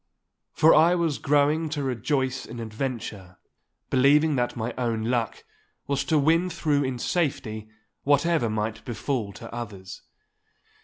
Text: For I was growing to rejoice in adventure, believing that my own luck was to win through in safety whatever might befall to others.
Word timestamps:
For 0.51 0.73
I 0.73 0.95
was 0.95 1.19
growing 1.19 1.69
to 1.69 1.83
rejoice 1.83 2.47
in 2.47 2.59
adventure, 2.59 3.37
believing 3.91 4.35
that 4.35 4.55
my 4.55 4.73
own 4.75 5.03
luck 5.03 5.43
was 5.85 6.03
to 6.05 6.17
win 6.17 6.49
through 6.49 6.83
in 6.83 6.97
safety 6.97 7.69
whatever 8.01 8.49
might 8.49 8.83
befall 8.83 9.31
to 9.33 9.53
others. 9.53 10.01